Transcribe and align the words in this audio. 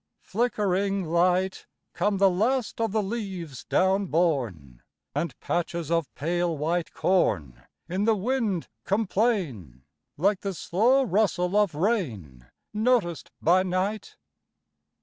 Flickering 0.23 1.05
light, 1.05 1.67
Come 1.93 2.17
the 2.17 2.27
last 2.27 2.81
of 2.81 2.91
the 2.91 3.03
leaves 3.03 3.65
down 3.65 4.07
borne, 4.07 4.81
And 5.13 5.39
patches 5.39 5.91
of 5.91 6.11
pale 6.15 6.57
white 6.57 6.91
corn 6.91 7.65
In 7.87 8.05
the 8.05 8.15
wind 8.15 8.67
complain, 8.83 9.83
Like 10.17 10.39
the 10.39 10.55
slow 10.55 11.03
rustle 11.03 11.55
of 11.55 11.75
rain 11.75 12.47
Noticed 12.73 13.29
by 13.43 13.61
night. 13.61 14.15